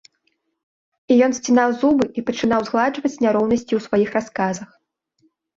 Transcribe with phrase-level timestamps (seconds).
[1.13, 4.69] І ён сцінаў зубы і пачынаў згладжваць няроўнасці ў сваіх расказах.